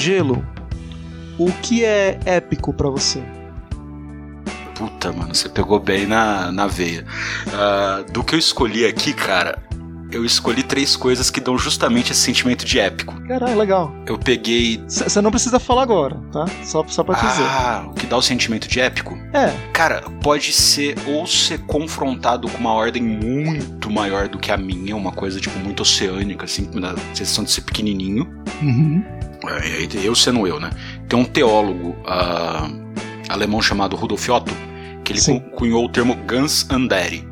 [0.00, 0.42] Gelo,
[1.38, 3.22] o que é épico para você?
[4.74, 7.04] Puta, mano, você pegou bem na, na veia.
[7.48, 9.62] Uh, do que eu escolhi aqui, cara,
[10.10, 13.14] eu escolhi três coisas que dão justamente esse sentimento de épico.
[13.28, 13.94] Caralho, legal.
[14.06, 14.82] Eu peguei.
[14.88, 16.46] Você não precisa falar agora, tá?
[16.64, 17.44] Só, só pra te ah, dizer.
[17.44, 19.18] Ah, o que dá o sentimento de épico?
[19.34, 19.52] É.
[19.74, 24.96] Cara, pode ser ou ser confrontado com uma ordem muito maior do que a minha,
[24.96, 28.26] uma coisa, tipo, muito oceânica, assim, na sensação de ser pequenininho.
[28.62, 29.19] Uhum.
[29.46, 30.70] É, eu sendo eu, né?
[31.08, 32.92] Tem um teólogo uh,
[33.28, 34.52] alemão chamado Rudolf Otto,
[35.04, 35.40] que ele Sim.
[35.56, 37.30] cunhou o termo Ganz Andere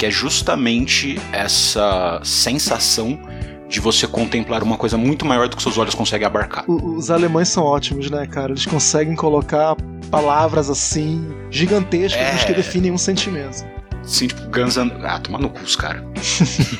[0.00, 3.20] que é justamente essa sensação
[3.68, 6.64] de você contemplar uma coisa muito maior do que seus olhos conseguem abarcar.
[6.66, 8.52] Os alemães são ótimos, né, cara?
[8.52, 9.76] Eles conseguem colocar
[10.10, 12.46] palavras assim gigantescas é...
[12.46, 13.62] que definem um sentimento.
[14.02, 14.90] Sim, tipo, Guns and...
[15.02, 16.02] Ah, toma no cu, cara.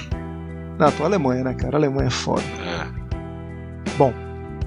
[0.81, 1.77] não, tô Alemanha, né, cara?
[1.77, 2.43] A Alemanha é foda.
[2.43, 3.91] É.
[3.99, 4.15] Bom,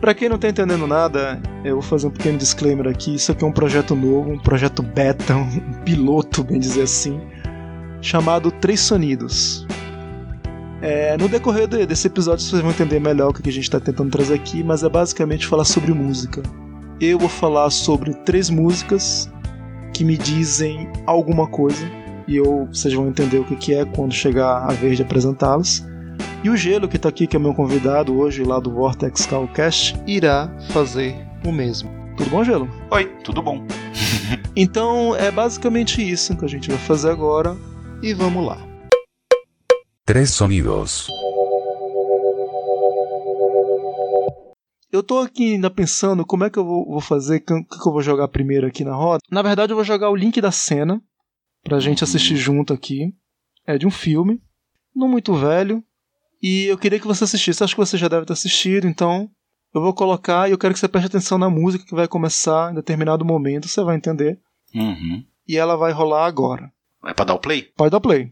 [0.03, 3.15] para quem não tá entendendo nada, eu vou fazer um pequeno disclaimer aqui.
[3.15, 7.21] Isso aqui é um projeto novo, um projeto beta, um piloto, bem dizer assim
[8.01, 9.65] chamado Três Sonidos.
[10.81, 13.79] É, no decorrer de, desse episódio vocês vão entender melhor o que a gente está
[13.79, 16.43] tentando trazer aqui, mas é basicamente falar sobre música.
[16.99, 19.31] Eu vou falar sobre três músicas
[19.93, 21.89] que me dizem alguma coisa
[22.27, 25.81] e eu, vocês vão entender o que, que é quando chegar a vez de apresentá-las.
[26.43, 29.95] E o Gelo, que está aqui, que é meu convidado hoje lá do Vortex Calcast,
[30.05, 31.89] irá fazer o mesmo.
[32.17, 32.67] Tudo bom, Gelo?
[32.91, 33.65] Oi, tudo bom.
[34.53, 37.55] então é basicamente isso que a gente vai fazer agora
[38.01, 38.57] e vamos lá.
[40.05, 41.07] Três sonidos.
[44.91, 47.87] Eu tô aqui ainda pensando como é que eu vou, vou fazer, o que, que
[47.87, 49.19] eu vou jogar primeiro aqui na roda.
[49.31, 51.01] Na verdade, eu vou jogar o link da cena
[51.63, 53.15] pra gente assistir junto aqui.
[53.65, 54.41] É de um filme,
[54.93, 55.81] não muito velho,
[56.43, 57.63] e eu queria que você assistisse.
[57.63, 59.29] Acho que você já deve ter assistido, então
[59.73, 62.71] eu vou colocar e eu quero que você preste atenção na música que vai começar
[62.71, 64.37] em determinado momento, você vai entender.
[64.75, 65.23] Uhum.
[65.47, 66.69] E ela vai rolar agora.
[67.05, 67.63] É pra dar o play?
[67.75, 68.31] Pode dar play.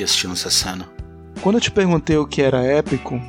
[0.00, 0.88] Aqui assistindo essa cena.
[1.42, 3.20] Quando eu te perguntei o que era épico,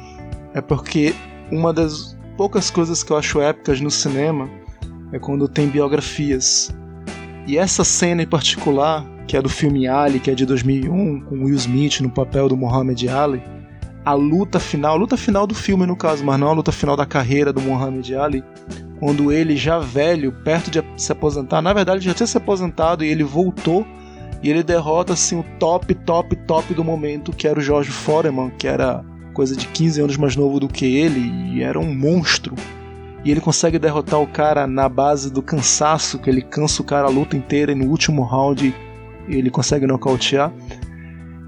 [0.54, 1.14] é porque
[1.52, 4.50] uma das poucas coisas que eu acho épicas no cinema
[5.12, 6.74] é quando tem biografias.
[7.48, 11.44] E essa cena em particular, que é do filme Ali, que é de 2001, com
[11.44, 13.44] Will Smith no papel do Muhammad Ali,
[14.04, 16.96] a luta final, a luta final do filme no caso, mas não a luta final
[16.96, 18.44] da carreira do Muhammad Ali,
[19.00, 23.08] quando ele já velho, perto de se aposentar, na verdade já tinha se aposentado e
[23.08, 23.86] ele voltou
[24.42, 28.52] e ele derrota assim o top, top, top do momento, que era o George Foreman,
[28.58, 29.04] que era
[29.34, 32.56] coisa de 15 anos mais novo do que ele e era um monstro.
[33.24, 37.08] E ele consegue derrotar o cara na base do cansaço, que ele cansa o cara
[37.08, 38.74] a luta inteira e no último round
[39.28, 40.52] ele consegue nocautear.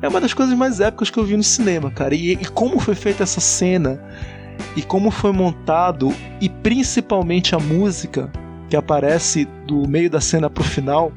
[0.01, 2.13] É uma das coisas mais épicas que eu vi no cinema, cara.
[2.13, 4.00] E, e como foi feita essa cena,
[4.75, 8.31] e como foi montado, e principalmente a música
[8.69, 11.12] que aparece do meio da cena pro final,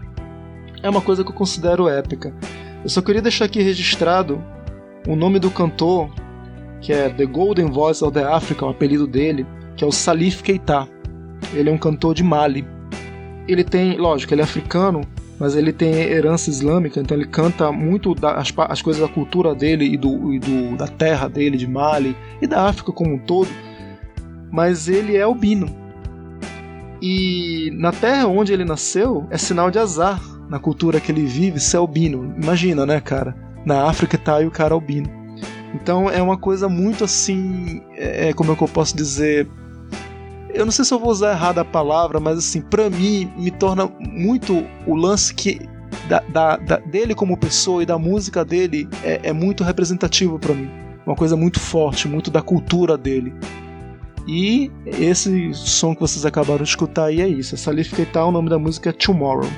[0.82, 2.34] é uma coisa que eu considero épica.
[2.82, 4.42] Eu só queria deixar aqui registrado
[5.06, 6.10] o nome do cantor,
[6.80, 10.42] que é The Golden Voice of the Africa, o apelido dele, que é o Salif
[10.42, 10.88] Keita.
[11.52, 12.66] Ele é um cantor de Mali.
[13.48, 15.02] Ele tem, lógico, ele é africano,
[15.38, 19.84] mas ele tem herança islâmica, então ele canta muito das as coisas da cultura dele
[19.84, 23.48] e, do, e do, da terra dele, de Mali e da África como um todo.
[24.50, 25.68] Mas ele é albino.
[27.02, 31.60] E na terra onde ele nasceu é sinal de azar na cultura que ele vive
[31.60, 32.34] ser albino.
[32.40, 33.34] Imagina, né, cara?
[33.64, 35.10] Na África tá aí o cara albino.
[35.74, 39.48] Então é uma coisa muito assim, é, como é que eu posso dizer,
[40.56, 43.50] eu não sei se eu vou usar errado a palavra, mas assim, para mim me
[43.50, 45.60] torna muito o lance que
[46.08, 50.54] da, da, da, dele como pessoa e da música dele é, é muito representativo para
[50.54, 50.70] mim.
[51.04, 53.34] Uma coisa muito forte, muito da cultura dele.
[54.26, 57.54] E esse som que vocês acabaram de escutar aí é isso.
[57.54, 59.48] Essa Salif Keita, o nome da música é Tomorrow.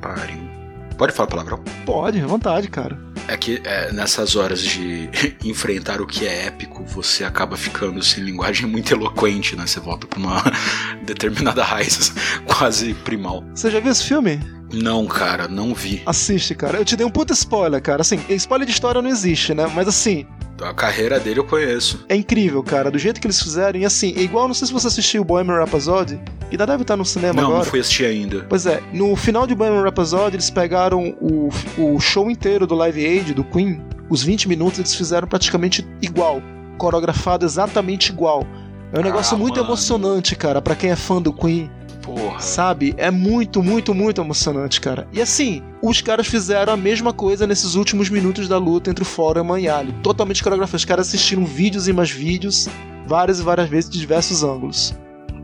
[0.00, 0.48] Pariu.
[0.96, 1.58] Pode falar palavrão?
[1.86, 2.98] Pode, à vontade, cara.
[3.26, 5.08] É que é, nessas horas de
[5.44, 9.66] enfrentar o que é épico, você acaba ficando sem linguagem muito eloquente, né?
[9.66, 10.42] Você volta pra uma
[11.04, 12.12] determinada raiz
[12.44, 13.42] quase primal.
[13.54, 14.40] Você já viu esse filme?
[14.72, 16.02] Não, cara, não vi.
[16.04, 16.78] Assiste, cara.
[16.78, 18.02] Eu te dei um puta spoiler, cara.
[18.02, 19.66] Assim, spoiler de história não existe, né?
[19.74, 20.26] Mas assim,
[20.62, 22.04] a carreira dele eu conheço.
[22.08, 23.78] É incrível, cara, do jeito que eles fizeram.
[23.78, 26.82] E assim, é igual, não sei se você assistiu o Bohemian Rhapsody, que ainda deve
[26.82, 27.58] estar no cinema não, agora.
[27.58, 28.44] Não, não fui assistir ainda.
[28.48, 31.48] Pois é, no final de Bohemian Rhapsody, eles pegaram o,
[31.78, 36.42] o show inteiro do Live Aid, do Queen, os 20 minutos eles fizeram praticamente igual,
[36.76, 38.44] coreografado exatamente igual.
[38.92, 39.68] É um negócio ah, muito mano.
[39.68, 41.70] emocionante, cara, para quem é fã do Queen.
[42.14, 42.40] Porra.
[42.40, 42.92] Sabe?
[42.96, 45.06] É muito, muito, muito emocionante, cara.
[45.12, 49.06] E assim, os caras fizeram a mesma coisa nesses últimos minutos da luta entre o
[49.06, 49.92] Foreman e Ali.
[50.02, 50.76] Totalmente coreografado.
[50.76, 52.68] Os caras assistiram vídeos e mais vídeos,
[53.06, 54.92] várias e várias vezes, de diversos ângulos.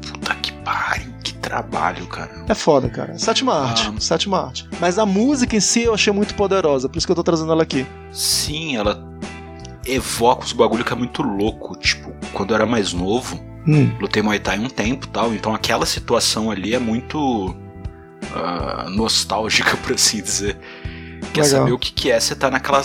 [0.03, 2.45] Puta que pariu, que trabalho, cara.
[2.49, 3.17] É foda, cara.
[3.17, 3.69] Sétima ah.
[3.69, 4.05] arte.
[4.05, 4.69] Sétima arte.
[4.81, 7.53] Mas a música em si eu achei muito poderosa, por isso que eu tô trazendo
[7.53, 7.87] ela aqui.
[8.11, 9.07] Sim, ela
[9.87, 11.77] evoca os bagulho que é muito louco.
[11.77, 13.91] Tipo, quando eu era mais novo Hum.
[14.01, 19.95] Lutei Muay Thai um tempo tal, então aquela situação ali é muito uh, nostálgica, por
[19.95, 20.57] assim dizer.
[21.33, 21.61] Quer Legal.
[21.61, 22.83] saber o que, que é você tá naquela,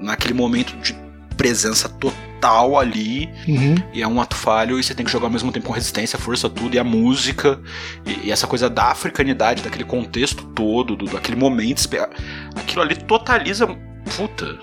[0.00, 0.94] naquele momento de
[1.36, 3.74] presença total ali uhum.
[3.94, 6.18] e é um ato falho e você tem que jogar ao mesmo tempo com resistência,
[6.18, 7.58] força, tudo, e a música
[8.04, 11.82] e, e essa coisa da africanidade, daquele contexto todo, do, daquele momento,
[12.56, 13.66] aquilo ali totaliza.
[14.16, 14.58] Puta.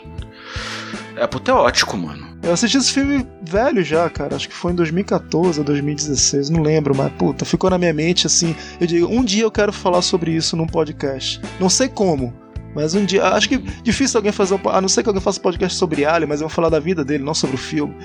[1.16, 2.27] É apoteótico, mano.
[2.44, 4.36] Eu assisti esse filme velho já, cara.
[4.36, 8.28] Acho que foi em 2014 ou 2016, não lembro, mas puta, ficou na minha mente
[8.28, 8.56] assim.
[8.80, 11.42] Eu digo, um dia eu quero falar sobre isso num podcast.
[11.60, 12.34] Não sei como,
[12.76, 13.26] mas um dia.
[13.26, 14.70] Acho que difícil alguém fazer um.
[14.70, 17.04] A não ser que alguém faça podcast sobre Alien, mas eu vou falar da vida
[17.04, 17.96] dele, não sobre o filme.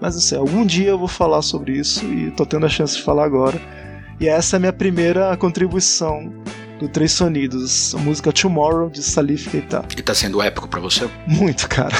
[0.00, 3.02] Mas sei, algum dia eu vou falar sobre isso e tô tendo a chance de
[3.02, 3.60] falar agora.
[4.18, 6.32] E essa é a minha primeira contribuição
[6.80, 9.84] do Três Sonidos, a música Tomorrow de Salif Keita.
[9.96, 11.08] E tá sendo épico para você?
[11.26, 11.94] Muito, cara.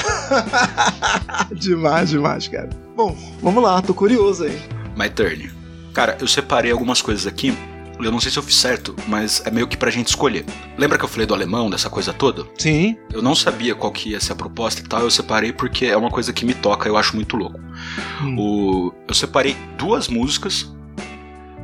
[1.53, 2.71] demais, demais, cara.
[2.97, 4.59] Bom, vamos lá, tô curioso aí.
[4.97, 5.51] My turn.
[5.93, 7.55] Cara, eu separei algumas coisas aqui.
[7.99, 10.47] Eu não sei se eu fiz certo, mas é meio que pra gente escolher.
[10.79, 12.47] Lembra que eu falei do alemão, dessa coisa toda?
[12.57, 12.97] Sim.
[13.13, 15.97] Eu não sabia qual que ia ser a proposta e tal, eu separei porque é
[15.97, 17.61] uma coisa que me toca, eu acho muito louco.
[18.23, 18.37] Hum.
[18.39, 18.95] O...
[19.07, 20.73] Eu separei duas músicas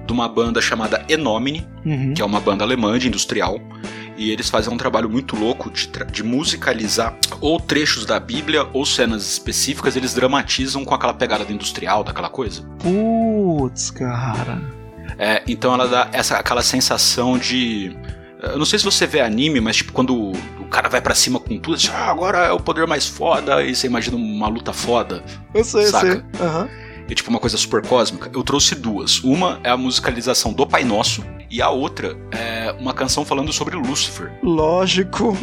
[0.07, 2.15] de uma banda chamada Enomine, uhum.
[2.15, 3.61] que é uma banda alemã de industrial.
[4.17, 8.87] E eles fazem um trabalho muito louco de, de musicalizar ou trechos da Bíblia ou
[8.87, 12.63] cenas específicas, eles dramatizam com aquela pegada do industrial, daquela coisa.
[12.79, 14.63] Putz, cara.
[15.19, 17.95] É, então ela dá essa, aquela sensação de.
[18.43, 21.39] Eu não sei se você vê anime, mas tipo, quando o cara vai para cima
[21.39, 24.73] com tudo, assim, ah, agora é o poder mais foda, e você imagina uma luta
[24.73, 25.23] foda.
[25.55, 26.07] Eu sei, saca?
[26.07, 26.47] eu sei.
[26.47, 29.23] Uhum é tipo uma coisa super cósmica, eu trouxe duas.
[29.23, 33.77] Uma é a musicalização do Pai Nosso, e a outra é uma canção falando sobre
[33.77, 34.33] Lúcifer.
[34.43, 35.37] Lógico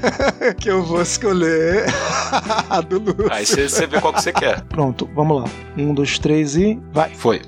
[0.58, 1.86] que eu vou escolher
[2.70, 3.32] a do Lúcifer.
[3.32, 4.62] Aí você vê qual que você quer.
[4.62, 5.48] Pronto, vamos lá.
[5.76, 7.14] Um, dois, três e vai.
[7.14, 7.42] Foi.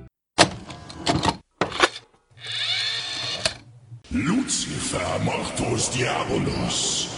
[4.12, 7.09] Lucifer mortus diabolus,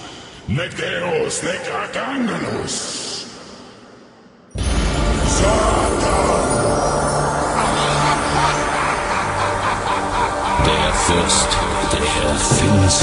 [0.47, 3.02] nec Deus nec.
[11.13, 11.49] Fürst
[11.93, 13.01] der Finsternis.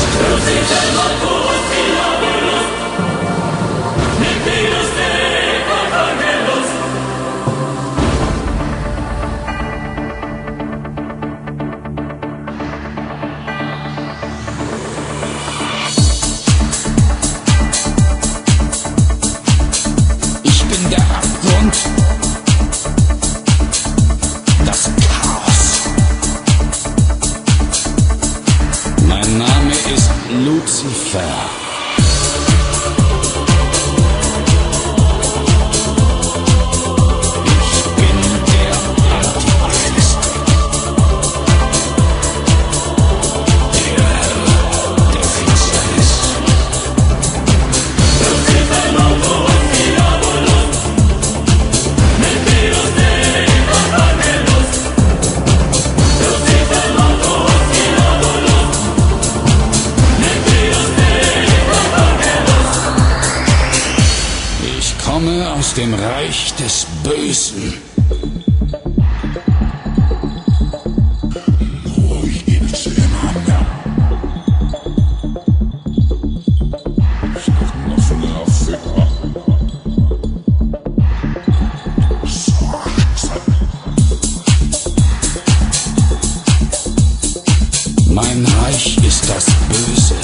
[89.29, 90.15] Das Böse.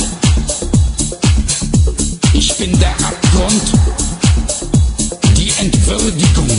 [2.33, 3.61] Ich bin der Abgrund,
[5.37, 6.49] die Entwürdigung,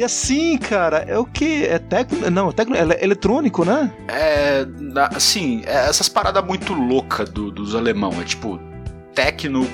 [0.00, 1.66] e assim, cara, é o que?
[1.66, 2.30] É técnico?
[2.30, 3.92] Não, é técnico, é eletrônico, né?
[4.08, 4.66] É.
[5.14, 8.10] Assim, é essas paradas muito loucas do, dos alemão.
[8.18, 8.58] É tipo,
[9.14, 9.68] tecno,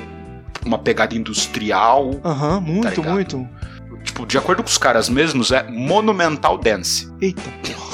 [0.64, 2.10] uma pegada industrial.
[2.24, 3.12] Aham, muito, ligado?
[3.12, 3.48] muito.
[4.26, 7.08] De acordo com os caras mesmos, é monumental dance.
[7.20, 7.40] Eita,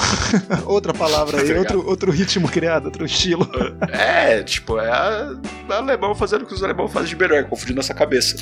[0.65, 3.47] outra palavra aí, Tá outro, outro ritmo criado, outro estilo.
[3.91, 5.35] É, tipo, é a-
[5.69, 8.35] alemão fazendo o que os alemão fazem de melhor, confundindo nossa cabeça.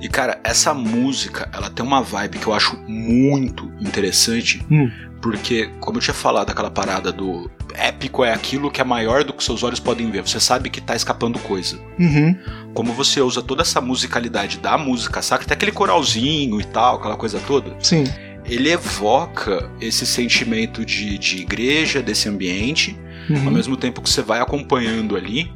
[0.00, 4.90] E, cara, essa música, ela tem uma vibe que eu acho muito interessante, Hum.
[5.24, 9.32] Porque, como eu tinha falado, aquela parada do épico é aquilo que é maior do
[9.32, 10.20] que seus olhos podem ver.
[10.20, 11.80] Você sabe que tá escapando coisa.
[11.98, 12.36] Uhum.
[12.74, 17.16] Como você usa toda essa musicalidade da música sacra, até aquele coralzinho e tal, aquela
[17.16, 18.04] coisa toda, Sim.
[18.44, 22.94] ele evoca esse sentimento de, de igreja, desse ambiente,
[23.30, 23.46] Uhum.
[23.46, 25.50] ao mesmo tempo que você vai acompanhando ali,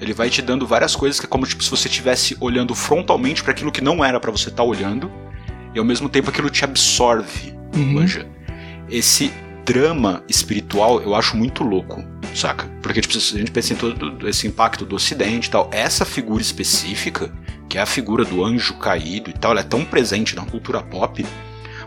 [0.00, 3.42] ele vai te dando várias coisas que é como tipo, se você estivesse olhando frontalmente
[3.42, 5.12] para aquilo que não era para você estar olhando,
[5.74, 7.92] e ao mesmo tempo aquilo te absorve, Uhum.
[7.92, 8.26] manja.
[8.92, 9.32] Esse
[9.64, 12.66] drama espiritual eu acho muito louco, saca?
[12.82, 16.04] Porque tipo, se a gente pensa em todo esse impacto do ocidente e tal, essa
[16.04, 17.32] figura específica,
[17.68, 20.82] que é a figura do anjo caído e tal, ela é tão presente na cultura
[20.82, 21.24] pop,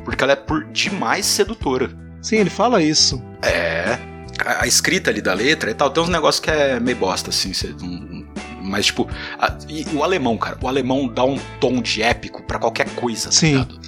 [0.04, 1.92] porque ela é por demais sedutora.
[2.22, 3.22] Sim, ele fala isso.
[3.44, 4.00] É.
[4.44, 7.30] A, a escrita ali da letra e tal, tem uns negócios que é meio bosta,
[7.30, 7.52] assim.
[7.80, 8.26] não-
[8.64, 9.08] mas, tipo.
[9.38, 10.58] a- e, o alemão, cara.
[10.60, 13.52] O alemão dá um tom de épico pra qualquer coisa, tá Sim.
[13.52, 13.80] ligado?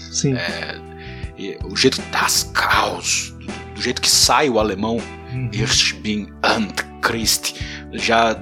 [1.37, 4.99] E o jeito das caos, do, do jeito que sai o alemão,
[5.33, 5.49] Uhum.
[5.51, 7.55] Ich bin Antichrist,
[7.93, 8.39] já.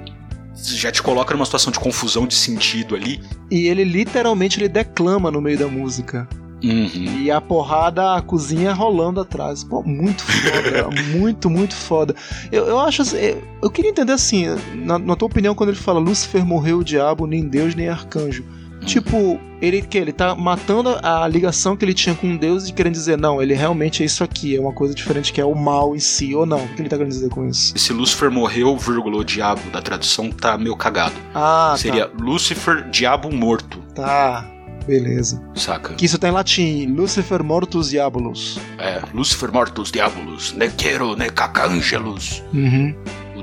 [0.58, 3.22] Já te coloca numa situação de confusão de sentido ali.
[3.52, 6.28] E ele literalmente ele declama no meio da música.
[6.64, 7.20] Uhum.
[7.22, 9.64] E a porrada, a cozinha rolando atrás.
[9.64, 10.90] Pô, muito foda.
[11.18, 12.16] muito, muito foda.
[12.52, 13.18] Eu, eu acho assim.
[13.18, 16.84] eu- Eu queria entender assim, na, na tua opinião, quando ele fala Lúcifer morreu o
[16.84, 18.46] diabo, nem Deus, nem arcanjo.
[18.86, 22.94] Tipo, ele que ele tá matando a ligação que ele tinha com Deus e querendo
[22.94, 25.96] dizer, não, ele realmente é isso aqui, é uma coisa diferente que é o mal
[25.96, 26.64] em si, ou não?
[26.64, 27.74] O que ele tá querendo dizer com isso?
[27.76, 31.16] Esse Lúcifer morreu, vírgula, o diabo da tradução tá meio cagado.
[31.34, 34.04] Ah, Seria Lúcifer, diabo morto, tá.
[34.06, 34.56] Tá.
[34.86, 35.42] Beleza.
[35.56, 35.96] saca?
[35.96, 38.60] Que isso tá em latim, Lucifer mortus diabolos.
[38.78, 42.44] É, Lucifer mortus diabolos, ne quero ne cacangelos.
[42.54, 42.96] Uhum.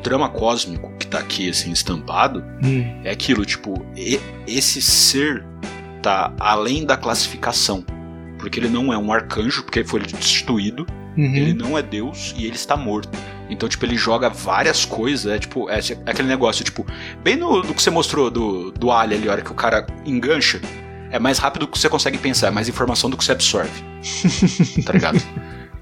[0.02, 3.00] Drama cósmico que tá aqui, assim, estampado, Hum.
[3.04, 5.44] é aquilo, tipo, e- esse ser
[6.02, 7.84] tá além da classificação.
[8.38, 10.84] Porque ele não é um arcanjo, porque foi destituído,
[11.16, 11.34] Uhum.
[11.36, 13.16] ele não é Deus e ele está morto.
[13.48, 16.84] Então, tipo, ele joga várias coisas, é tipo, é, é aquele negócio, tipo,
[17.22, 19.86] bem no, do que você mostrou do, do Alien ali, a hora que o cara
[20.06, 20.60] engancha,
[21.10, 23.70] é mais rápido do que você consegue pensar, é mais informação do que você absorve.
[24.84, 25.22] tá ligado?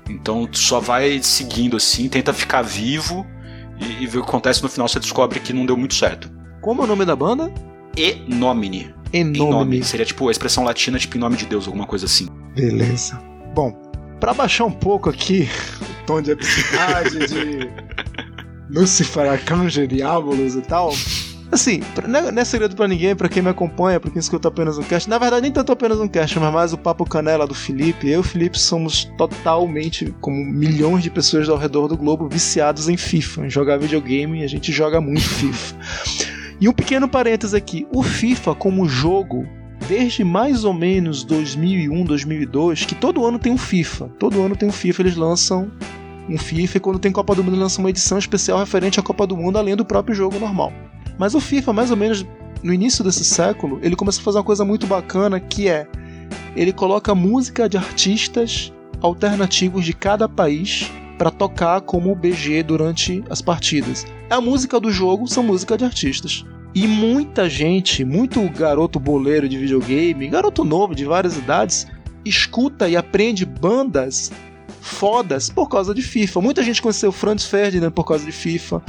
[0.08, 3.24] Então tu só vai seguindo assim, tenta ficar vivo
[3.80, 6.30] e, e ver o que acontece no final você descobre que não deu muito certo.
[6.60, 7.52] Como é o nome da banda?
[7.96, 8.94] E nomine.
[9.12, 9.50] Em Enome.
[9.50, 9.82] nome.
[9.84, 12.28] Seria tipo a expressão latina, tipo em nome de Deus, alguma coisa assim.
[12.54, 13.20] Beleza.
[13.54, 13.72] Bom,
[14.20, 15.48] pra baixar um pouco aqui
[15.80, 17.70] o tom de epicidade de
[18.70, 20.92] Lucifer, Arcanjo, Diabolos e tal.
[21.52, 24.78] Assim, é, não é segredo pra ninguém, pra quem me acompanha, pra quem escuta apenas
[24.78, 25.10] um cast.
[25.10, 28.08] Na verdade, nem tanto apenas um cast, mas mais o Papo Canela do Felipe.
[28.08, 32.88] Eu e o Felipe somos totalmente, como milhões de pessoas ao redor do globo, viciados
[32.88, 35.76] em FIFA, em jogar videogame, e a gente joga muito FIFA.
[36.60, 39.44] E um pequeno parênteses aqui: o FIFA, como jogo,
[39.88, 44.08] desde mais ou menos 2001, 2002, que todo ano tem um FIFA.
[44.20, 45.70] Todo ano tem um FIFA, eles lançam
[46.28, 49.26] um FIFA e quando tem Copa do Mundo lançam uma edição especial referente à Copa
[49.26, 50.72] do Mundo, além do próprio jogo normal.
[51.20, 52.24] Mas o FIFA, mais ou menos
[52.62, 55.86] no início desse século, ele começou a fazer uma coisa muito bacana que é
[56.56, 63.42] ele coloca música de artistas alternativos de cada país para tocar como BG durante as
[63.42, 64.06] partidas.
[64.30, 66.42] A música do jogo são música de artistas.
[66.74, 71.86] E muita gente, muito garoto boleiro de videogame, garoto novo de várias idades,
[72.24, 74.32] escuta e aprende bandas
[74.80, 76.40] fodas por causa de FIFA.
[76.40, 78.82] Muita gente conheceu Franz Ferdinand por causa de FIFA.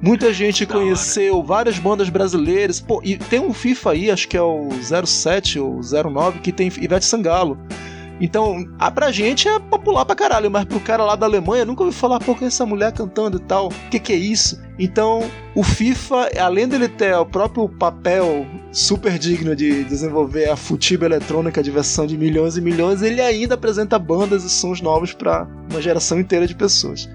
[0.00, 0.84] Muita gente Da hora.
[0.84, 2.80] conheceu várias bandas brasileiras.
[2.80, 4.68] Pô, e tem um FIFA aí, acho que é o
[5.04, 7.58] 07 ou 09, que tem Ivete Sangalo.
[8.20, 11.84] Então, a pra gente é popular pra caralho, mas pro cara lá da Alemanha nunca
[11.84, 14.60] ouviu falar, pô, que é essa mulher cantando e tal, o que que é isso?
[14.76, 15.20] Então,
[15.54, 21.60] o FIFA, além dele ter o próprio papel super digno de desenvolver a futiba eletrônica,
[21.60, 25.80] a diversão de milhões e milhões, ele ainda apresenta bandas e sons novos pra uma
[25.80, 27.08] geração inteira de pessoas.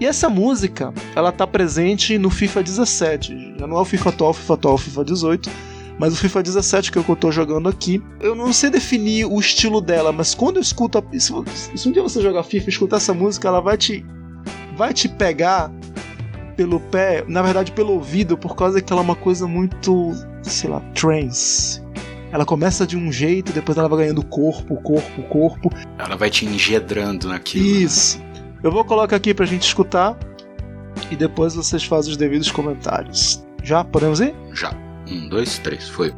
[0.00, 3.54] E essa música, ela tá presente no FIFA 17.
[3.58, 5.50] Já não é o FIFA atual, FIFA atual, FIFA 18.
[5.98, 9.80] Mas o FIFA 17 que eu estou jogando aqui, eu não sei definir o estilo
[9.80, 10.98] dela, mas quando eu escuto.
[10.98, 11.32] A, se,
[11.76, 14.04] se um dia você jogar FIFA e escutar essa música, ela vai te.
[14.76, 15.70] vai te pegar
[16.56, 20.10] pelo pé, na verdade pelo ouvido, por causa que ela é uma coisa muito.
[20.42, 21.80] sei lá, trance.
[22.32, 25.70] Ela começa de um jeito, depois ela vai ganhando corpo, corpo, corpo.
[25.96, 27.64] Ela vai te engedrando naquilo.
[27.64, 27.70] Né?
[27.84, 28.18] Isso.
[28.18, 28.33] Né?
[28.64, 30.18] Eu vou colocar aqui pra gente escutar
[31.10, 33.44] e depois vocês fazem os devidos comentários.
[33.62, 33.84] Já?
[33.84, 34.34] Podemos ir?
[34.54, 34.74] Já.
[35.06, 36.14] Um, dois, três, foi.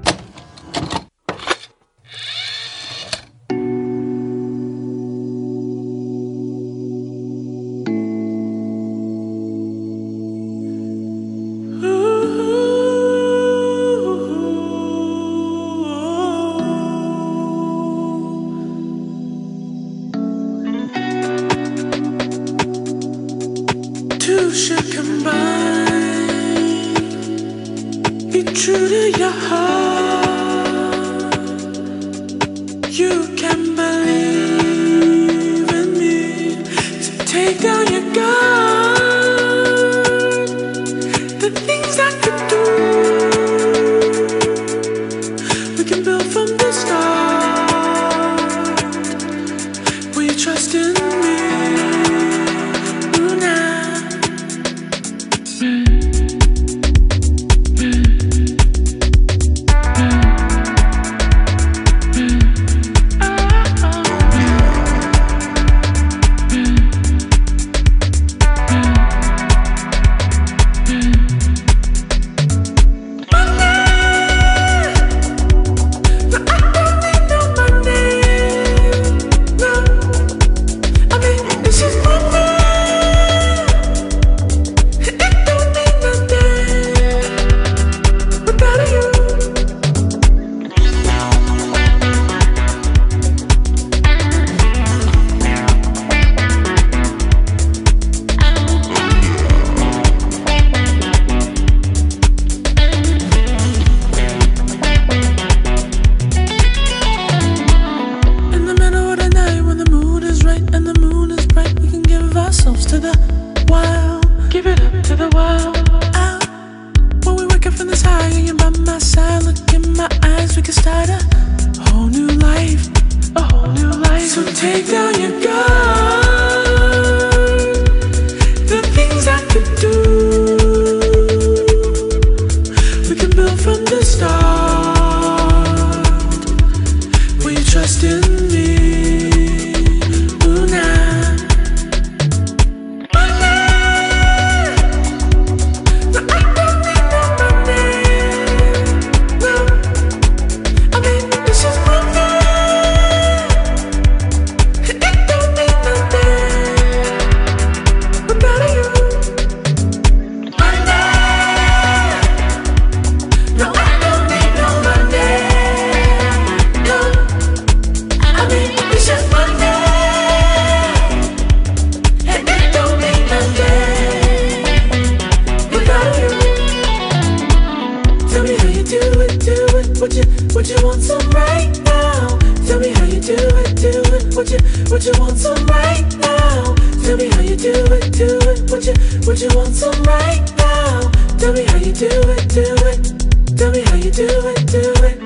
[189.51, 191.11] you want some right now.
[191.39, 193.57] Tell me how you do it, do it.
[193.57, 195.26] Tell me how you do it, do it.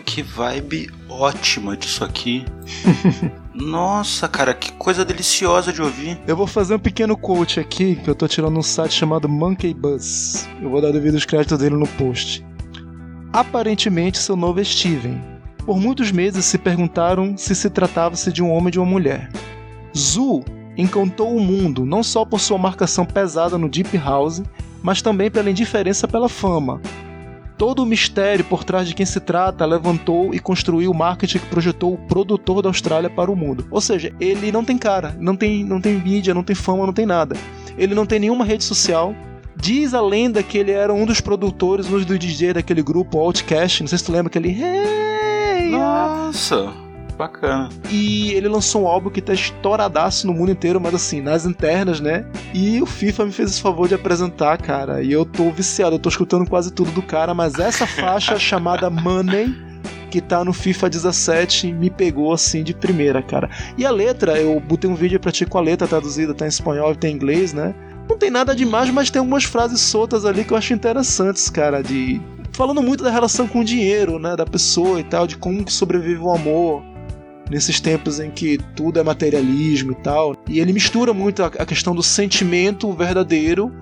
[0.00, 2.44] Mano, que vibe ótima disso aqui.
[3.54, 6.18] Nossa, cara, que coisa deliciosa de ouvir.
[6.26, 9.74] Eu vou fazer um pequeno quote aqui, que eu tô tirando um site chamado Monkey
[9.74, 10.48] Buzz.
[10.60, 12.44] Eu vou dar devido os créditos dele no post.
[13.32, 15.20] Aparentemente, seu novo é Steven.
[15.64, 19.28] Por muitos meses se perguntaram se se tratava-se de um homem ou de uma mulher.
[19.96, 20.42] Zu
[20.76, 24.42] encantou o mundo não só por sua marcação pesada no Deep House,
[24.82, 26.80] mas também pela indiferença pela fama.
[27.60, 31.46] Todo o mistério por trás de quem se trata levantou e construiu o marketing que
[31.46, 33.66] projetou o produtor da Austrália para o mundo.
[33.70, 36.92] Ou seja, ele não tem cara, não tem, não tem mídia, não tem fama, não
[36.94, 37.36] tem nada.
[37.76, 39.14] Ele não tem nenhuma rede social.
[39.54, 43.82] Diz a lenda que ele era um dos produtores, um dos DJ daquele grupo Outcast.
[43.82, 44.58] Não sei se tu lembra aquele.
[44.58, 46.72] Hey, Nossa,
[47.20, 47.68] bacana.
[47.90, 52.00] e ele lançou um álbum que tá estouradaço no mundo inteiro, mas assim, nas internas,
[52.00, 52.24] né?
[52.54, 55.02] E o FIFA me fez esse favor de apresentar, cara.
[55.02, 58.88] E eu tô viciado, eu tô escutando quase tudo do cara, mas essa faixa chamada
[58.88, 59.54] Money,
[60.10, 63.50] que tá no FIFA 17, me pegou assim de primeira, cara.
[63.76, 66.48] E a letra, eu botei um vídeo pra ti com a letra traduzida, tá em
[66.48, 67.74] espanhol e tem em inglês, né?
[68.08, 71.82] Não tem nada demais, mas tem algumas frases soltas ali que eu acho interessantes, cara,
[71.82, 72.20] de
[72.52, 75.72] falando muito da relação com o dinheiro, né, da pessoa e tal, de como que
[75.72, 76.89] sobrevive o amor
[77.50, 80.36] nesses tempos em que tudo é materialismo e tal.
[80.48, 83.72] E ele mistura muito a, questão do sentimento verdadeiro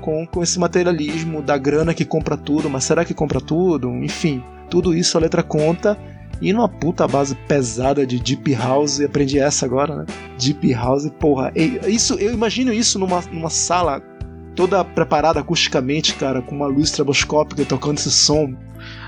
[0.00, 3.88] com, com esse materialismo da grana que compra tudo, mas será que compra tudo?
[4.04, 5.98] Enfim, tudo isso a letra conta.
[6.42, 10.04] E numa puta base pesada de Deep House, aprendi essa agora, né?
[10.38, 11.52] Deep House, porra.
[11.86, 14.02] Isso, eu imagino isso numa, numa sala
[14.54, 18.54] toda preparada acusticamente, cara, com uma luz estroboscópica tocando esse som.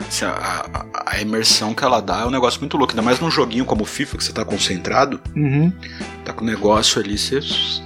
[0.07, 0.31] Assim, a,
[0.73, 2.93] a- a imersão que ela dá é um negócio muito louco.
[2.93, 5.73] Ainda mais num joguinho como o FIFA, que você tá concentrado, Uhum.
[6.25, 7.41] tá com o negócio ali, você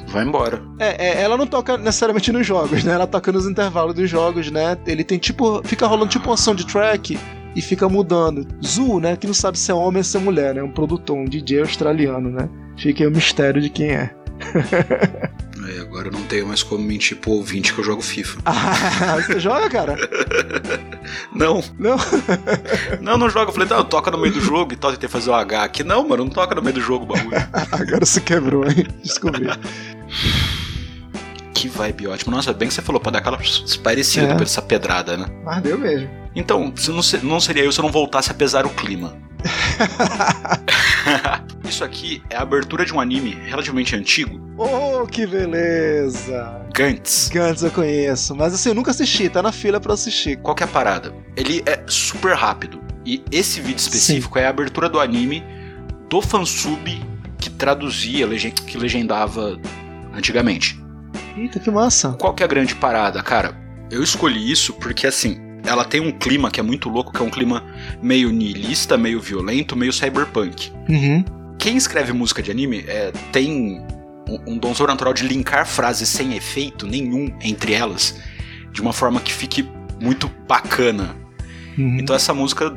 [0.08, 0.62] vai embora.
[0.78, 2.92] É, é, ela não toca necessariamente nos jogos, né?
[2.92, 4.76] Ela toca nos intervalos dos jogos, né?
[4.86, 5.60] Ele tem tipo.
[5.64, 7.18] Fica rolando tipo uma soundtrack
[7.54, 8.46] e fica mudando.
[8.64, 9.16] Zu, né?
[9.16, 10.62] Que não sabe se é homem ou se é mulher, né?
[10.62, 12.48] Um produtor, um DJ australiano, né?
[12.76, 14.10] Fica aí o mistério de quem é.
[15.70, 18.40] Aí agora eu não tenho mais como mentir pro ouvinte que eu jogo FIFA.
[18.44, 19.96] Ah, você joga, cara?
[21.32, 21.96] Não, Não?
[23.00, 23.50] não, não jogo.
[23.50, 25.84] Eu falei, não, toca no meio do jogo e tal, tentei fazer o H aqui.
[25.84, 27.36] Não, mano, não toca no meio do jogo o bagulho.
[27.70, 28.84] Agora se quebrou, hein?
[29.02, 29.46] Descobri.
[31.54, 32.34] que vibe ótimo.
[32.34, 33.38] Nossa, bem que você falou, pra dar aquela
[33.82, 34.28] parecida É.
[34.28, 35.26] depois dessa pedrada, né?
[35.44, 36.10] Mas deu mesmo.
[36.34, 39.16] Então, não, não seria eu se eu não voltasse a pesar o clima.
[41.70, 46.66] Isso aqui é a abertura de um anime relativamente antigo, Oh, que beleza!
[46.74, 47.30] Gantz.
[47.32, 50.36] Gantz eu conheço, mas assim, eu nunca assisti, tá na fila pra assistir.
[50.36, 51.14] Qual que é a parada?
[51.34, 52.78] Ele é super rápido.
[53.06, 55.42] E esse vídeo específico é a abertura do anime
[56.10, 57.00] do fansub
[57.38, 58.26] que traduzia,
[58.66, 59.58] que legendava
[60.12, 60.78] antigamente.
[61.36, 62.12] Eita, que massa!
[62.18, 63.56] Qual que é a grande parada, cara?
[63.90, 67.24] Eu escolhi isso porque assim, ela tem um clima que é muito louco, que é
[67.24, 67.64] um clima
[68.02, 70.70] meio niilista, meio violento, meio cyberpunk.
[70.88, 71.39] Uhum.
[71.60, 73.84] Quem escreve música de anime é, tem
[74.26, 78.18] um, um dom sobrenatural de linkar frases sem efeito nenhum entre elas,
[78.72, 79.70] de uma forma que fique
[80.00, 81.14] muito bacana.
[81.76, 81.98] uhum.
[82.00, 82.74] Então essa música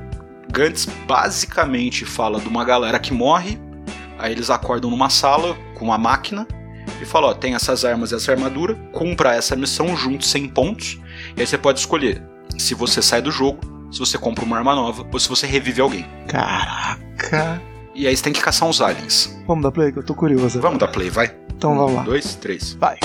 [0.51, 3.57] Gantz basicamente fala de uma galera que morre,
[4.19, 6.45] aí eles acordam numa sala com uma máquina
[7.01, 10.99] e falam, ó, tem essas armas e essa armadura, cumpra essa missão juntos 100 pontos,
[11.37, 12.21] e aí você pode escolher
[12.57, 15.79] se você sai do jogo, se você compra uma arma nova ou se você revive
[15.79, 16.05] alguém.
[16.27, 17.72] Caraca!
[17.95, 19.35] E aí você tem que caçar uns aliens.
[19.47, 20.59] Vamos dar play que eu tô curioso.
[20.59, 21.35] Vamos dar play, vai?
[21.55, 22.01] Então vamos lá.
[22.01, 22.73] Um, dois, três.
[22.73, 22.97] Vai.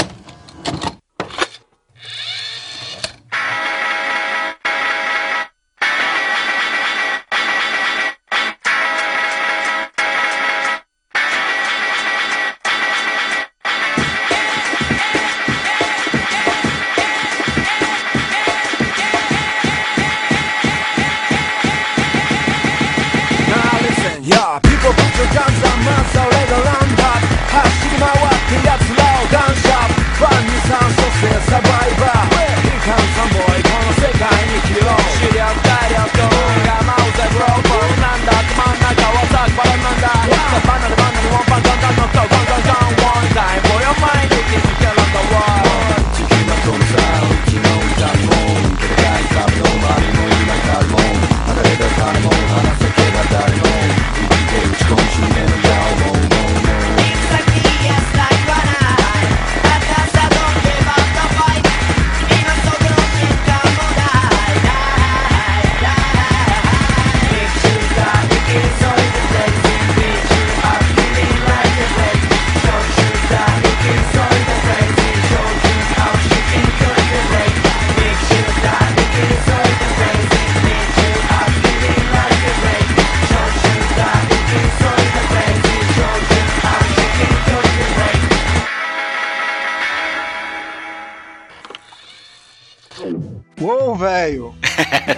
[93.99, 94.55] Velho.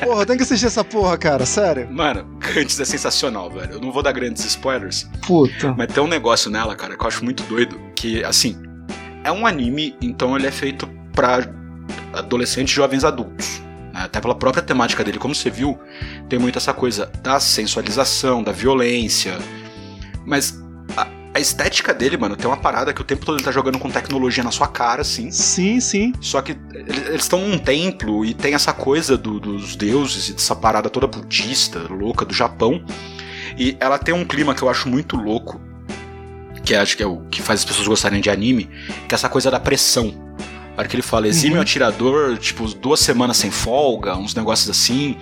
[0.05, 1.89] Porra, tem que assistir essa porra, cara, sério.
[1.91, 3.73] Mano, Gantz é sensacional, velho.
[3.75, 5.75] Eu não vou dar grandes spoilers, Puta.
[5.77, 7.79] mas tem um negócio nela, cara, que eu acho muito doido.
[7.95, 8.57] Que, assim,
[9.23, 11.47] é um anime, então ele é feito pra
[12.15, 13.61] adolescentes e jovens adultos.
[13.93, 14.01] né?
[14.05, 15.79] Até pela própria temática dele, como você viu,
[16.29, 19.37] tem muito essa coisa da sensualização, da violência.
[20.27, 20.59] Mas
[21.35, 23.89] a, estética dele, mano, tem uma parada que o tempo todo ele tá jogando com
[23.91, 25.31] tecnologia na sua cara, assim.
[25.31, 26.13] Sim, sim.
[26.21, 30.33] Só que ele- eles estão num templo e tem essa coisa do- dos deuses e
[30.33, 32.85] dessa parada toda budista, louca do Japão.
[33.57, 35.61] E ela tem um clima que eu acho muito louco,
[36.65, 38.69] que acho que é o que faz as pessoas gostarem de anime,
[39.09, 40.15] que é essa coisa da pressão.
[40.77, 44.71] A hora que ele fala, exime o atirador, tipo, duas semanas sem folga, uns negócios
[44.71, 45.17] assim.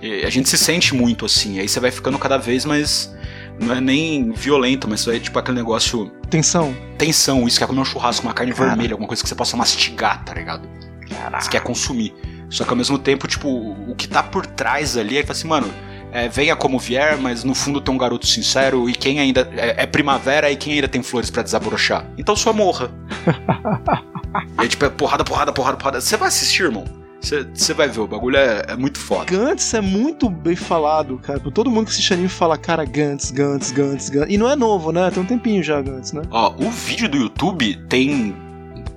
[0.00, 1.58] E a gente se sente muito assim.
[1.58, 3.12] Aí você vai ficando cada vez mais.
[3.60, 6.10] Não é nem violento, mas vai tipo aquele negócio.
[6.28, 6.74] Tensão.
[6.98, 8.70] Tensão, isso quer comer um churrasco, uma carne Cara.
[8.70, 10.68] vermelha, alguma coisa que você possa mastigar, tá ligado?
[11.40, 12.14] Você quer consumir.
[12.48, 15.48] Só que ao mesmo tempo, tipo, o que tá por trás ali é que assim,
[15.48, 15.72] mano,
[16.12, 19.48] é, venha como vier, mas no fundo tem um garoto sincero e quem ainda.
[19.56, 22.06] É, é primavera e quem ainda tem flores pra desabrochar.
[22.18, 22.90] Então só morra.
[24.58, 26.00] e aí, tipo, é porrada, porrada, porrada, porrada.
[26.00, 26.84] Você vai assistir, irmão?
[27.22, 29.24] Você vai ver, o bagulho é, é muito foda.
[29.24, 31.38] Gantz é muito bem falado, cara.
[31.38, 34.30] Todo mundo que assiste anime fala, cara, Gantz, Gantz, Gantz, Gantz.
[34.32, 35.10] E não é novo, né?
[35.10, 36.22] Tem um tempinho já, Gantz, né?
[36.30, 38.34] Ó, o vídeo do YouTube tem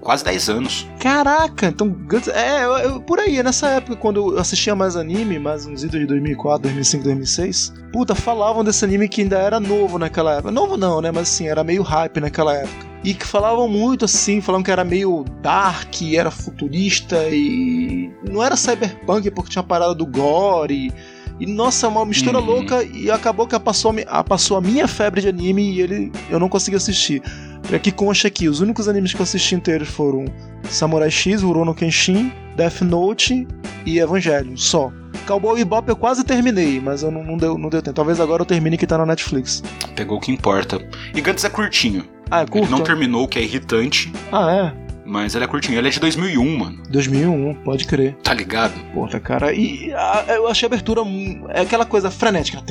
[0.02, 0.88] quase 10 anos.
[1.00, 2.28] Caraca, então Gantz.
[2.30, 5.84] É, eu- eu- por aí, é nessa época, quando eu assistia mais anime, mais uns
[5.84, 7.73] idos de 2004, 2005, 2006.
[7.94, 10.52] Puta, falavam desse anime que ainda era novo naquela época.
[10.52, 11.12] Novo não, né?
[11.12, 12.94] Mas assim, era meio hype naquela época.
[13.06, 18.10] E que falavam muito assim, falavam que era meio dark, era futurista e.
[18.29, 20.91] Não era cyberpunk porque tinha a parada do gore.
[21.39, 22.45] E nossa, uma mistura Uhum.
[22.45, 25.81] louca e acabou que passou, a mi- a- passou a minha febre de anime e
[25.81, 27.21] ele eu não consegui assistir.
[27.67, 30.25] Pra que consta aqui, os únicos animes que eu assisti inteiros foram
[30.69, 33.45] Samurai X, Rurouni Kenshin, Death Note
[33.85, 34.91] e Evangelion, só.
[35.26, 37.96] Cowboy Bebop eu quase terminei, mas eu não, não deu, não deu tempo.
[37.96, 39.63] Talvez agora eu termine que tá na Netflix.
[39.96, 40.80] Pegou o que importa.
[41.13, 42.06] E Gantz é curtinho.
[42.30, 42.71] Ah, é Ele curto?
[42.71, 44.86] não terminou, o que é irritante, Ah, é?
[45.06, 45.78] mas ele é curtinho.
[45.78, 46.82] Ele é de 2001, mano.
[46.90, 48.15] 2001, pode crer.
[48.23, 48.73] Tá ligado?
[48.94, 49.54] Puta, cara.
[49.54, 51.02] E a- eu achei a abertura.
[51.50, 52.63] É aquela coisa frenética.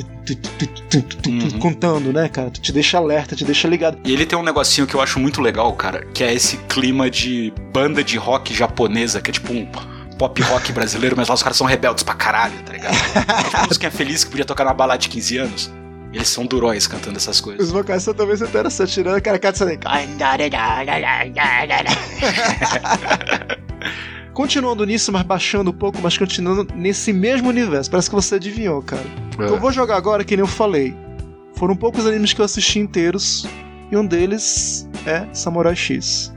[1.27, 1.59] Uhum.
[1.59, 2.49] Contando, né, cara?
[2.49, 3.97] Tu te deixa alerta, te deixa ligado.
[4.03, 7.09] E ele tem um negocinho que eu acho muito legal, cara, que é esse clima
[7.09, 9.65] de banda de rock japonesa, que é tipo um
[10.17, 12.95] pop rock brasileiro, mas lá os caras são rebeldes pra caralho, tá ligado?
[12.95, 15.71] É tipo uma musiquinha feliz que podia tocar numa balada de 15 anos.
[16.13, 17.71] Eles são duróis cantando essas Os coisas.
[17.71, 19.79] vocais são talvez interessantes, tirando aquela cara de saber.
[24.33, 27.89] Continuando nisso, mas baixando um pouco, mas continuando nesse mesmo universo.
[27.89, 29.03] Parece que você adivinhou, cara.
[29.39, 29.43] É.
[29.43, 30.95] Eu vou jogar agora, que nem eu falei.
[31.55, 33.47] Foram poucos animes que eu assisti inteiros,
[33.89, 36.33] e um deles é Samurai X.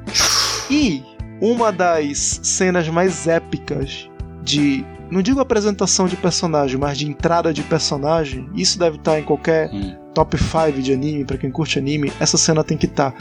[0.70, 1.03] E
[1.41, 4.09] uma das cenas mais épicas
[4.43, 4.84] de.
[5.11, 8.47] Não digo apresentação de personagem, mas de entrada de personagem.
[8.55, 9.97] Isso deve estar em qualquer Hum.
[10.14, 12.12] top 5 de anime, pra quem curte anime.
[12.20, 13.14] Essa cena tem que estar.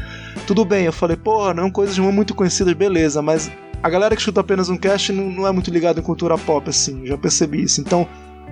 [0.45, 3.49] Tudo bem, eu falei, porra, não coisas não muito conhecidas, beleza, mas
[3.82, 6.70] a galera que escuta apenas um cast não, não é muito ligada em cultura pop,
[6.70, 7.80] assim, já percebi isso.
[7.80, 8.05] Então,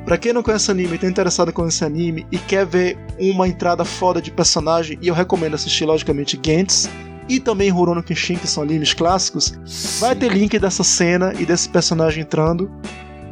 [0.06, 3.84] pra quem não conhece anime, tá interessado em conhecer anime e quer ver uma entrada
[3.84, 6.90] foda de personagem, e eu recomendo assistir, logicamente, Gantz
[7.28, 9.58] e também Rurouni Kenshin, que são animes clássicos,
[10.00, 10.20] vai Sim.
[10.20, 12.70] ter link dessa cena e desse personagem entrando.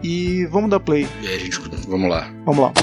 [0.03, 1.07] E vamos dar play.
[1.21, 2.29] Aí, gente, vamos lá.
[2.45, 2.73] Vamos lá.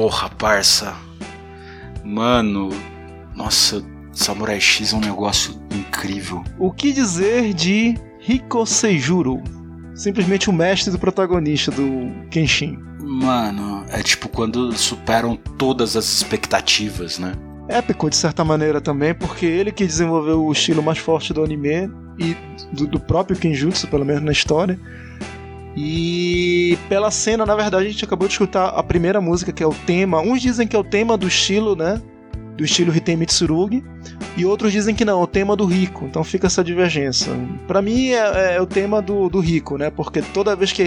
[0.00, 0.96] Porra, parça.
[2.02, 2.70] Mano,
[3.36, 3.84] nossa,
[4.14, 6.42] Samurai X é um negócio incrível.
[6.58, 9.42] O que dizer de Hiko Seijuro?
[9.94, 12.78] Simplesmente o mestre do protagonista do Kenshin.
[12.98, 17.34] Mano, é tipo quando superam todas as expectativas, né?
[17.68, 21.90] Épico de certa maneira também, porque ele que desenvolveu o estilo mais forte do anime
[22.18, 22.34] e
[22.72, 24.80] do, do próprio Kenjutsu, pelo menos na história.
[25.82, 29.66] E pela cena, na verdade, a gente acabou de escutar a primeira música, que é
[29.66, 30.20] o tema.
[30.20, 31.98] Uns dizem que é o tema do estilo, né?
[32.54, 33.82] Do estilo Hitei Mitsurugi.
[34.36, 36.04] E outros dizem que não, é o tema do Rico.
[36.04, 37.32] Então fica essa divergência.
[37.66, 39.88] Pra mim é, é o tema do, do Rico, né?
[39.88, 40.82] Porque toda vez que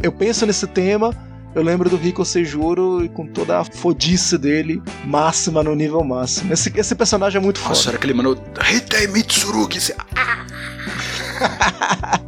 [0.00, 1.10] eu penso nesse tema,
[1.52, 6.52] eu lembro do Rico Seijuro e com toda a fodice dele, máxima no nível máximo.
[6.52, 7.88] Esse, esse personagem é muito Nossa, foda.
[7.88, 8.38] era aquele mano.
[8.72, 9.92] Hitei Mitsurugi.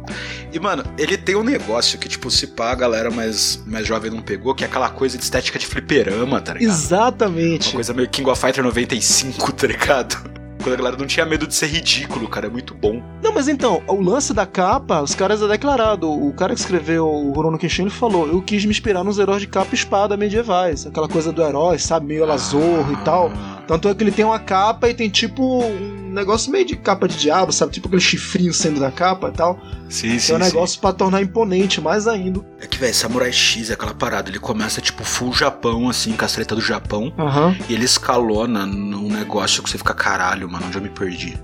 [0.51, 4.09] E, mano, ele tem um negócio que, tipo, se pá, a galera mais, mais jovem
[4.09, 6.69] não pegou, que é aquela coisa de estética de fliperama, tá ligado?
[6.69, 7.73] Uma Exatamente.
[7.73, 10.38] coisa meio King of Fighter 95, tá ligado?
[10.61, 13.01] Quando a galera não tinha medo de ser ridículo, cara, é muito bom.
[13.23, 16.11] Não, mas então, o lance da capa, os caras é declarado.
[16.11, 19.41] O cara que escreveu o Rurouni Kenshin, ele falou: Eu quis me inspirar nos heróis
[19.41, 20.85] de capa e espada medievais.
[20.85, 22.07] Aquela coisa do herói, sabe?
[22.07, 23.31] Meio lazorro e tal.
[23.67, 27.07] Tanto é que ele tem uma capa e tem tipo um negócio meio de capa
[27.07, 27.71] de diabo, sabe?
[27.71, 29.59] Tipo aquele chifrinho sendo da capa e tal.
[29.87, 32.41] Sim, é um negócio pra tornar imponente mais ainda.
[32.59, 34.29] É que, velho, Samurai X é aquela parada.
[34.29, 37.13] Ele começa, tipo, full Japão, assim, com a do Japão.
[37.17, 37.55] Aham.
[37.69, 41.37] E ele escalona num negócio que você fica, caralho, mano, onde eu me perdi.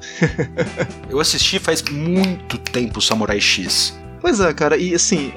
[1.09, 3.97] eu assisti faz muito tempo Samurai X.
[4.21, 5.31] Pois é, cara, e assim,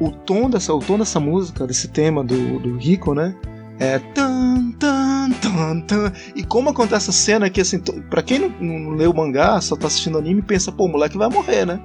[0.00, 3.34] o tom dessa, o tom dessa música, desse tema do, do Rico, né?
[3.78, 6.12] É tan, tan, tan, tan.
[6.34, 9.76] E como acontece a cena que, assim, pra quem não, não lê o mangá, só
[9.76, 11.80] tá assistindo anime, pensa, pô, o moleque vai morrer, né?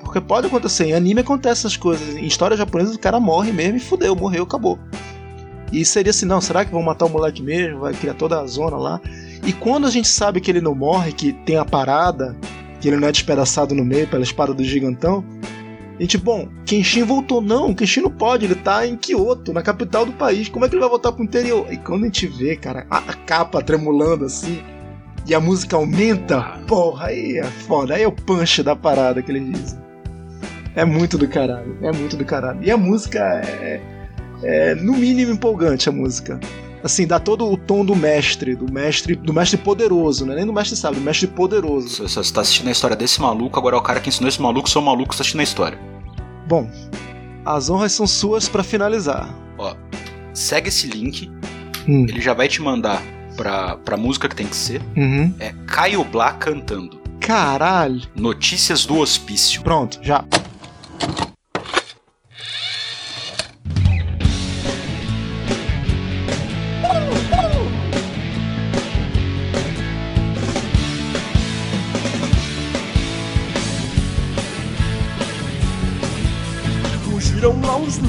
[0.00, 2.16] Porque pode acontecer, em anime acontece essas coisas.
[2.16, 4.78] Em história japonesa, o cara morre mesmo e fudeu, morreu, acabou.
[5.72, 7.80] E seria assim, não, será que vão matar o moleque mesmo?
[7.80, 9.00] Vai criar toda a zona lá.
[9.44, 12.36] E quando a gente sabe que ele não morre, que tem a parada,
[12.80, 15.24] que ele não é despedaçado no meio pela espada do gigantão,
[15.98, 17.40] a gente, bom, Kenshin voltou.
[17.40, 20.48] Não, Kenshin não pode, ele tá em Kyoto, na capital do país.
[20.48, 21.66] Como é que ele vai voltar pro interior?
[21.70, 24.62] E quando a gente vê, cara, a, a capa tremulando assim,
[25.26, 27.94] e a música aumenta, porra, aí é foda.
[27.94, 29.76] Aí é o punch da parada que ele diz.
[30.74, 32.58] É muito do caralho, é muito do caralho.
[32.62, 33.80] E a música é,
[34.42, 36.40] é no mínimo empolgante, a música.
[36.82, 40.34] Assim, dá todo o tom do mestre, do mestre, do mestre poderoso, né?
[40.34, 42.08] Nem do mestre sábio, do mestre poderoso.
[42.08, 44.42] Se você tá assistindo a história desse maluco, agora é o cara que ensinou esse
[44.42, 45.78] maluco, seu maluco tá assistindo a história.
[46.48, 46.68] Bom,
[47.44, 49.32] as honras são suas pra finalizar.
[49.58, 49.74] Ó,
[50.34, 51.30] segue esse link,
[51.88, 52.06] Hum.
[52.08, 53.00] ele já vai te mandar
[53.36, 54.80] pra, pra música que tem que ser.
[54.96, 55.32] Uhum.
[55.38, 57.00] É Caio Blá cantando.
[57.20, 58.02] Caralho.
[58.16, 59.62] Notícias do Hospício.
[59.62, 60.24] Pronto, já.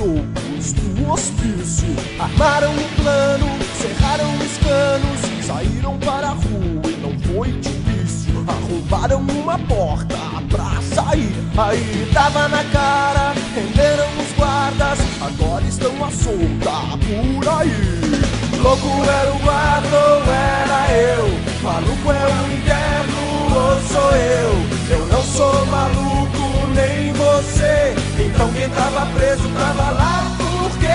[0.04, 1.88] Loucos do hospício
[2.20, 3.48] Armaram um plano,
[3.80, 6.82] cerraram os canos Saíram para a rua.
[6.86, 10.18] E não foi difícil Arrombaram uma porta
[10.50, 11.34] pra sair.
[11.58, 18.60] Aí tava na cara, renderam os guardas Agora estão à solta por aí.
[18.62, 21.44] Louco era o guarda ou era eu?
[21.62, 23.24] Maluco é o interno
[23.56, 24.98] ou sou eu?
[24.98, 27.96] Eu não sou maluco nem você.
[28.20, 29.43] Então quem tava preso
[29.74, 30.88] tava lá por quê?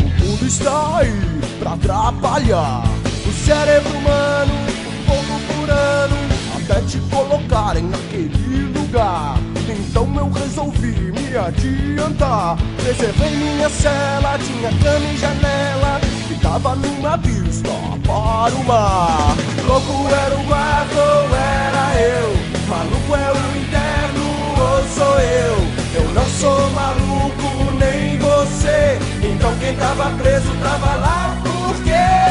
[0.00, 2.82] O mundo está aí pra atrapalhar.
[3.26, 4.52] O cérebro humano,
[4.86, 6.16] um pouco por ano
[6.56, 9.38] Até te colocarem naquele lugar.
[9.68, 12.56] Então eu resolvi me adiantar.
[12.84, 16.00] Reservei minha cela, tinha cama e janela
[16.30, 16.34] E
[16.76, 17.70] numa vista
[18.06, 22.36] para o mar Louco era o guarda ou era eu.
[22.68, 24.24] Maluco é o interno
[24.60, 26.02] ou sou eu.
[26.02, 28.98] Eu não sou maluco nem você.
[29.22, 32.23] Então quem tava preso tava lá por quê?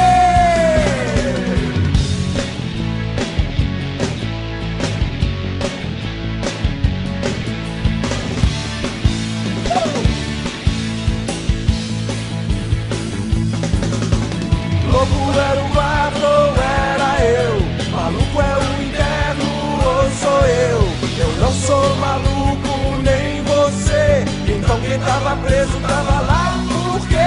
[21.83, 24.23] sou maluco, nem você.
[24.47, 27.17] Então quem tava preso tava lá por quê?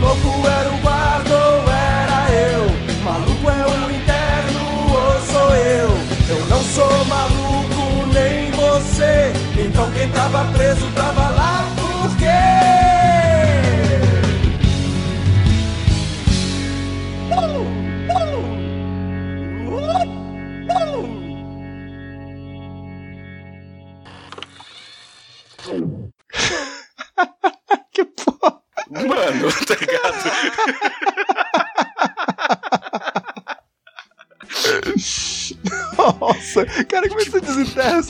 [0.00, 2.64] Louco era o guarda ou era eu?
[3.04, 5.90] Maluco é o interno ou sou eu?
[6.30, 9.32] Eu não sou maluco, nem você.
[9.58, 11.11] Então quem tava preso tava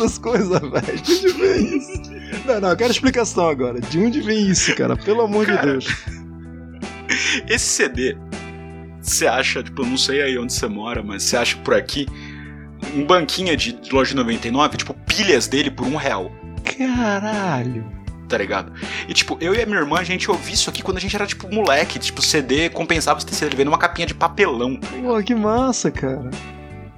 [0.04, 1.02] essas coisas, velho?
[1.02, 2.02] De onde vem isso?
[2.46, 3.80] Não, não, eu quero explicação agora.
[3.80, 4.96] De onde vem isso, cara?
[4.96, 5.86] Pelo amor de Deus.
[7.48, 8.16] Esse CD,
[9.00, 12.06] você acha, tipo, eu não sei aí onde você mora, mas você acha por aqui
[12.94, 16.32] um banquinha de loja de 99, tipo, pilhas dele por um real,
[16.64, 17.84] Caralho.
[18.28, 18.72] tá ligado?
[19.08, 21.14] E tipo, eu e a minha irmã, a gente ouvia isso aqui quando a gente
[21.14, 21.98] era, tipo, moleque.
[21.98, 24.76] Tipo, CD compensava você ter CD, numa capinha de papelão.
[24.76, 26.30] Pô, que massa, cara.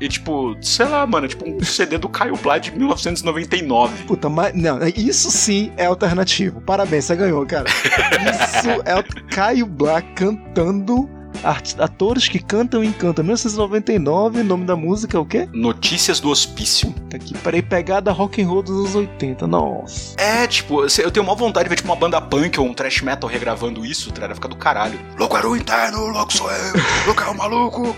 [0.04, 4.04] E tipo, sei lá, mano, tipo um CD do Caio Blá de 1999.
[4.04, 4.54] Puta, mas.
[4.54, 6.60] Não, isso sim é alternativo.
[6.60, 7.64] Parabéns, você ganhou, cara.
[7.70, 11.08] Isso é o Caio Black cantando.
[11.42, 13.24] art- Atores que cantam e encantam.
[13.24, 15.48] 1999, o nome da música é o quê?
[15.54, 16.92] Notícias do Hospício.
[17.08, 19.46] Tá aqui, peraí, pegada rock and roll dos anos 80.
[19.46, 20.14] Nossa.
[20.18, 23.00] É, tipo, eu tenho uma vontade de ver tipo uma banda punk ou um thrash
[23.00, 24.26] metal regravando isso, tá?
[24.26, 24.98] Vai ficar do caralho.
[25.18, 26.72] Louco era o interno, louco sou eu,
[27.06, 27.94] louco é o maluco,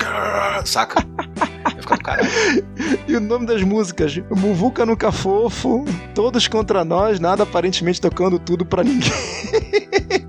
[0.65, 1.05] saca?
[1.87, 2.29] Ficar do caralho.
[3.09, 4.17] E o nome das músicas?
[4.31, 5.85] Muvuca no Cafofo,
[6.15, 9.11] Todos contra nós, nada aparentemente tocando tudo pra ninguém.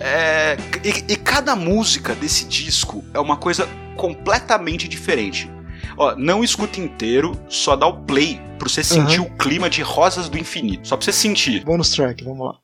[0.00, 5.50] É, e, e cada música desse disco é uma coisa completamente diferente.
[5.96, 9.28] Ó, não escuta inteiro, só dá o play pra você sentir Aham.
[9.28, 10.88] o clima de Rosas do Infinito.
[10.88, 11.64] Só pra você sentir.
[11.64, 12.54] Bonus track, vamos lá.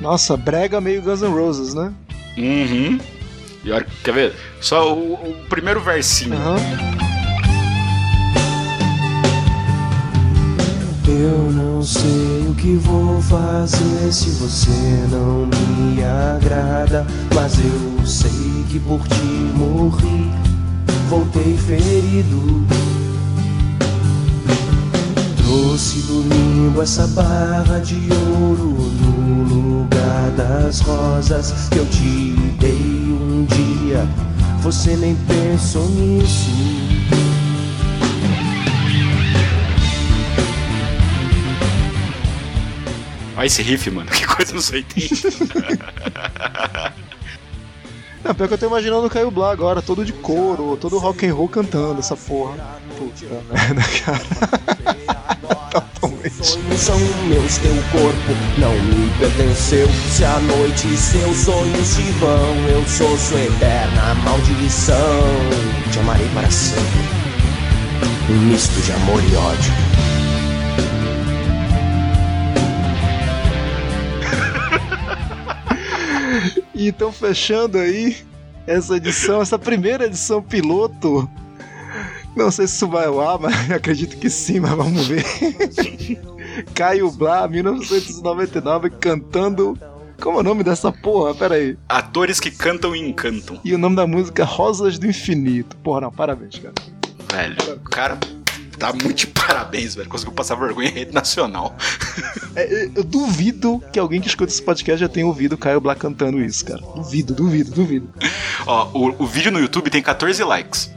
[0.00, 1.92] Nossa, brega meio Guns N' Roses, né?
[2.38, 2.98] Uhum.
[4.02, 4.34] Quer ver?
[4.60, 6.34] Só o, o primeiro versinho.
[6.34, 6.56] Aham.
[11.06, 14.70] Eu não sei o que vou fazer se você
[15.10, 17.04] não me agrada.
[17.34, 18.30] Mas eu sei
[18.70, 19.24] que por ti
[19.54, 20.30] morri,
[21.08, 22.64] voltei ferido.
[25.50, 27.96] Trouxe do limbo essa barra de
[28.38, 34.06] ouro no lugar das rosas que eu te dei um dia.
[34.60, 36.50] Você nem pensou nisso.
[43.36, 44.08] Olha esse riff, mano.
[44.14, 45.10] Que coisa não sei tem.
[48.22, 51.26] Não, pior que eu tô imaginando o Caio Blá agora, todo de couro, todo rock
[51.26, 52.54] and roll cantando essa porra.
[52.96, 55.10] Puta merda, cara.
[56.42, 59.86] Sonhos são meus, teu corpo não me pertenceu.
[60.10, 64.96] Se a noite seus sonhos se vão, eu sou sua eterna maldição.
[65.92, 66.82] Te amarei para sempre.
[68.30, 69.72] Um misto de amor e ódio.
[76.74, 78.16] E então, fechando aí
[78.66, 81.28] essa edição, essa primeira edição piloto.
[82.40, 85.24] Não sei se isso vai ao ar, mas acredito que sim, mas vamos ver.
[86.74, 89.78] Caio Blá, 1999, cantando.
[90.20, 91.34] Como é o nome dessa porra?
[91.34, 91.76] Pera aí.
[91.86, 93.60] Atores que cantam e encantam.
[93.62, 95.76] E o nome da música Rosas do Infinito.
[95.78, 96.74] Porra, não, parabéns, cara.
[97.30, 98.18] Velho, o cara
[98.80, 100.08] tá muito de parabéns, velho.
[100.08, 101.76] Conseguiu passar vergonha em rede nacional.
[102.56, 105.94] É, eu- duvido que alguém que escuta esse podcast já tenha ouvido o Caio Blá
[105.94, 106.80] cantando isso, cara.
[106.80, 108.08] Duvido, duvido, duvido.
[108.66, 110.90] Ó, o, o vídeo no YouTube tem 14 likes.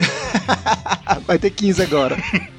[1.27, 2.17] Vai ter 15 agora.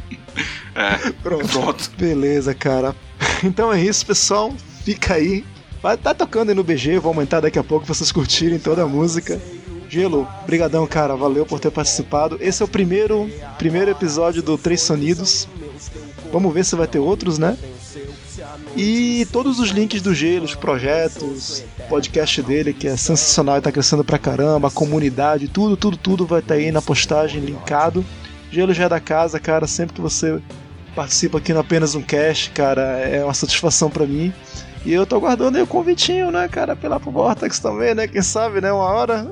[0.77, 1.47] É, Pronto.
[1.49, 1.91] pronto.
[1.97, 2.97] Beleza, cara.
[3.45, 4.53] Então é isso, pessoal.
[4.85, 5.45] Fica aí.
[5.81, 8.83] Vai tá tocando aí no BG, vou aumentar daqui a pouco pra vocês curtirem toda
[8.83, 9.41] a música.
[9.89, 11.15] Gelo, brigadão, cara.
[11.15, 12.39] Valeu por ter participado.
[12.41, 15.49] Esse é o primeiro, primeiro episódio do Três Sonidos.
[16.33, 17.57] Vamos ver se vai ter outros, né?
[18.77, 23.71] E todos os links do Gelo, os projetos, podcast dele, que é sensacional e tá
[23.71, 28.05] crescendo pra caramba, a comunidade, tudo, tudo, tudo vai estar aí na postagem linkado.
[28.51, 29.67] Gelo já é da casa, cara.
[29.67, 30.41] Sempre que você
[30.95, 34.33] participa aqui no Apenas um Cast, cara, é uma satisfação pra mim.
[34.85, 38.07] E eu tô aguardando aí o convitinho, né, cara, pela pro Vortex também, né?
[38.07, 39.27] Quem sabe, né, uma hora.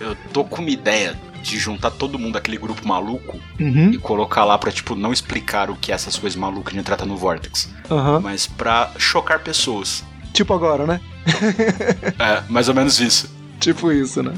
[0.00, 3.90] Eu tô com uma ideia de juntar todo mundo daquele grupo maluco Uhum.
[3.92, 6.78] e colocar lá pra, tipo, não explicar o que é essas coisas malucas que a
[6.80, 8.18] gente trata no Vortex, Aham.
[8.20, 10.02] mas pra chocar pessoas.
[10.32, 11.00] Tipo agora, né?
[12.18, 13.30] É, mais ou menos isso.
[13.60, 14.34] Tipo isso, né?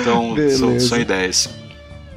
[0.00, 1.48] Então, são, são ideias.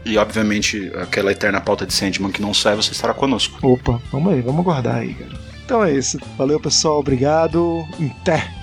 [0.06, 3.58] E obviamente aquela eterna pauta de Sandman que não sai, você estará conosco.
[3.66, 5.32] Opa, vamos aí, vamos aguardar aí, cara.
[5.66, 6.20] Então é isso.
[6.38, 7.00] Valeu, pessoal.
[7.00, 7.86] Obrigado.
[8.22, 8.55] Até.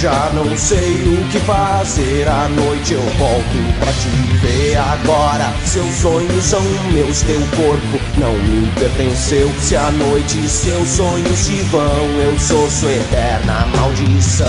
[0.00, 2.26] Já não sei o que fazer.
[2.26, 5.52] À noite eu volto pra te ver agora.
[5.66, 9.50] Seus sonhos são meus, teu corpo não me pertenceu.
[9.60, 14.46] Se à noite seus sonhos se vão, eu sou sua eterna maldição.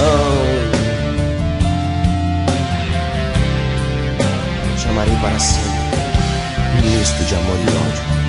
[4.78, 5.70] Chamarei para sempre,
[6.82, 8.21] misto de amor e ódio